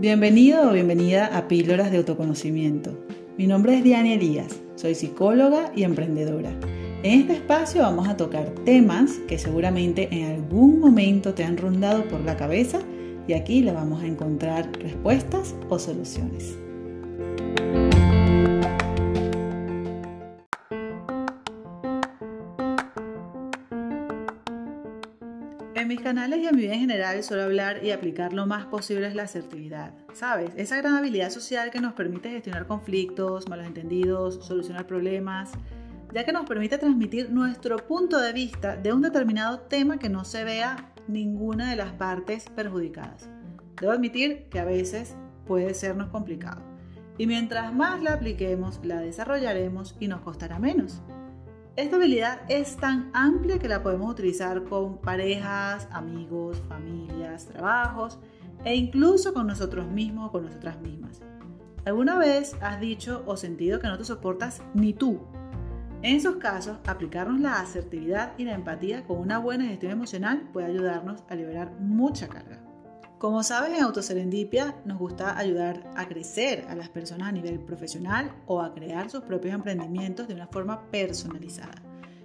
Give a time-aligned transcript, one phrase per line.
[0.00, 2.98] Bienvenido o bienvenida a Píldoras de Autoconocimiento.
[3.36, 6.48] Mi nombre es Diana Elías, soy psicóloga y emprendedora.
[7.02, 12.08] En este espacio vamos a tocar temas que seguramente en algún momento te han rondado
[12.08, 12.78] por la cabeza
[13.28, 16.56] y aquí le vamos a encontrar respuestas o soluciones.
[25.80, 28.66] En mis canales y en mi vida en general suelo hablar y aplicar lo más
[28.66, 29.94] posible es la asertividad.
[30.12, 30.52] ¿Sabes?
[30.56, 35.52] Esa gran habilidad social que nos permite gestionar conflictos, malos entendidos, solucionar problemas,
[36.12, 40.26] ya que nos permite transmitir nuestro punto de vista de un determinado tema que no
[40.26, 43.30] se vea ninguna de las partes perjudicadas.
[43.80, 46.60] Debo admitir que a veces puede sernos complicado.
[47.16, 51.00] Y mientras más la apliquemos, la desarrollaremos y nos costará menos.
[51.80, 58.18] Esta habilidad es tan amplia que la podemos utilizar con parejas, amigos, familias, trabajos
[58.66, 61.22] e incluso con nosotros mismos o con nosotras mismas.
[61.86, 65.22] ¿Alguna vez has dicho o sentido que no te soportas ni tú?
[66.02, 70.66] En esos casos, aplicarnos la asertividad y la empatía con una buena gestión emocional puede
[70.66, 72.59] ayudarnos a liberar mucha carga.
[73.20, 78.34] Como sabes, en Autoserendipia nos gusta ayudar a crecer a las personas a nivel profesional
[78.46, 81.82] o a crear sus propios emprendimientos de una forma personalizada.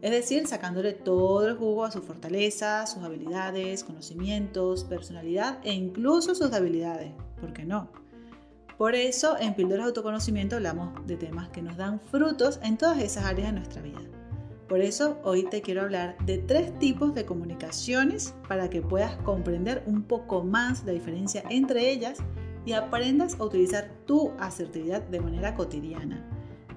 [0.00, 6.36] Es decir, sacándole todo el jugo a sus fortalezas, sus habilidades, conocimientos, personalidad e incluso
[6.36, 7.10] sus debilidades.
[7.40, 7.90] ¿Por qué no?
[8.78, 13.00] Por eso, en Píldoras de Autoconocimiento hablamos de temas que nos dan frutos en todas
[13.00, 13.98] esas áreas de nuestra vida.
[14.68, 19.84] Por eso hoy te quiero hablar de tres tipos de comunicaciones para que puedas comprender
[19.86, 22.18] un poco más la diferencia entre ellas
[22.64, 26.28] y aprendas a utilizar tu asertividad de manera cotidiana.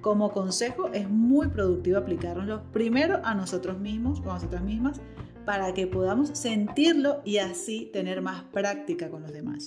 [0.02, 5.02] Como consejo es muy productivo aplicárnoslo primero a nosotros mismos o a nosotras mismas
[5.46, 9.66] para que podamos sentirlo y así tener más práctica con los demás.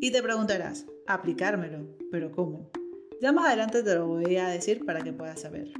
[0.00, 2.68] Y te preguntarás, aplicármelo, pero ¿cómo?
[3.20, 5.72] Ya más adelante te lo voy a decir para que puedas saber.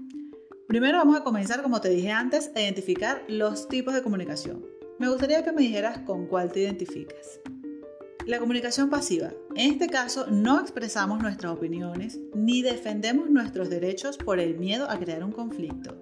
[0.73, 4.65] Primero vamos a comenzar, como te dije antes, a identificar los tipos de comunicación.
[4.99, 7.41] Me gustaría que me dijeras con cuál te identificas.
[8.25, 9.35] La comunicación pasiva.
[9.55, 14.99] En este caso, no expresamos nuestras opiniones ni defendemos nuestros derechos por el miedo a
[14.99, 15.95] crear un conflicto.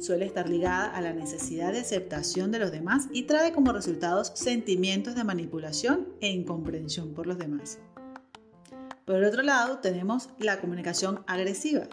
[0.00, 4.32] Suele estar ligada a la necesidad de aceptación de los demás y trae como resultados
[4.34, 7.78] sentimientos de manipulación e incomprensión por los demás.
[9.04, 11.88] Por otro lado, tenemos la comunicación agresiva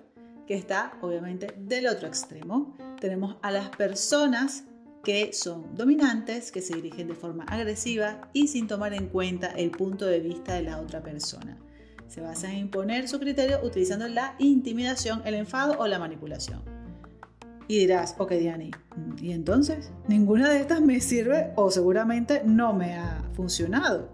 [0.47, 2.75] que está obviamente del otro extremo.
[2.99, 4.65] Tenemos a las personas
[5.03, 9.71] que son dominantes, que se dirigen de forma agresiva y sin tomar en cuenta el
[9.71, 11.57] punto de vista de la otra persona.
[12.07, 16.61] Se basa en imponer su criterio utilizando la intimidación, el enfado o la manipulación.
[17.67, 18.71] Y dirás, ok Diani,
[19.19, 19.91] ¿y entonces?
[20.07, 24.09] Ninguna de estas me sirve o seguramente no me ha funcionado.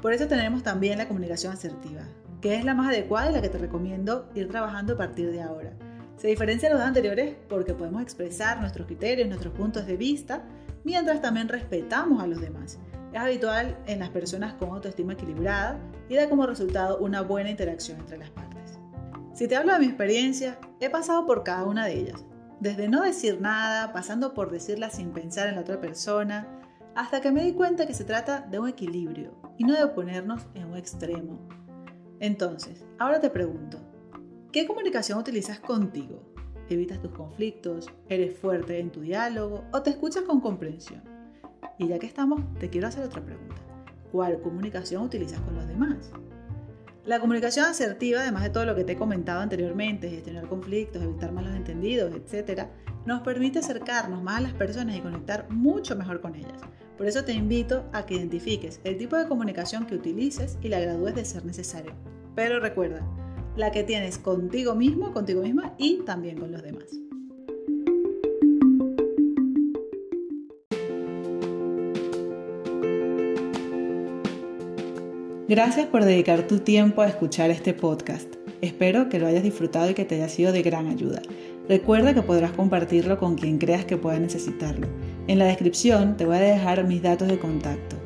[0.00, 2.02] Por eso tenemos también la comunicación asertiva,
[2.44, 5.40] que es la más adecuada y la que te recomiendo ir trabajando a partir de
[5.40, 5.72] ahora.
[6.18, 10.42] Se diferencia de los anteriores porque podemos expresar nuestros criterios, nuestros puntos de vista,
[10.84, 12.78] mientras también respetamos a los demás.
[13.14, 15.78] Es habitual en las personas con autoestima equilibrada
[16.10, 18.78] y da como resultado una buena interacción entre las partes.
[19.32, 22.26] Si te hablo de mi experiencia, he pasado por cada una de ellas,
[22.60, 26.46] desde no decir nada, pasando por decirla sin pensar en la otra persona,
[26.94, 30.42] hasta que me di cuenta que se trata de un equilibrio y no de ponernos
[30.54, 31.63] en un extremo.
[32.24, 33.78] Entonces, ahora te pregunto,
[34.50, 36.22] ¿qué comunicación utilizas contigo?
[36.70, 37.92] ¿Evitas tus conflictos?
[38.08, 39.64] ¿Eres fuerte en tu diálogo?
[39.74, 41.02] ¿O te escuchas con comprensión?
[41.76, 43.56] Y ya que estamos, te quiero hacer otra pregunta.
[44.10, 46.12] ¿Cuál comunicación utilizas con los demás?
[47.06, 51.32] La comunicación asertiva, además de todo lo que te he comentado anteriormente, gestionar conflictos, evitar
[51.32, 52.68] malos entendidos, etc.,
[53.04, 56.62] nos permite acercarnos más a las personas y conectar mucho mejor con ellas.
[56.96, 60.80] Por eso te invito a que identifiques el tipo de comunicación que utilices y la
[60.80, 61.92] gradúes de ser necesario.
[62.34, 63.06] Pero recuerda,
[63.54, 67.03] la que tienes contigo mismo, contigo misma y también con los demás.
[75.46, 78.36] Gracias por dedicar tu tiempo a escuchar este podcast.
[78.62, 81.20] Espero que lo hayas disfrutado y que te haya sido de gran ayuda.
[81.68, 84.88] Recuerda que podrás compartirlo con quien creas que pueda necesitarlo.
[85.26, 87.96] En la descripción te voy a dejar mis datos de contacto.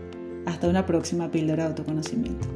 [0.46, 2.48] Hasta una próxima píldora de autoconocimiento.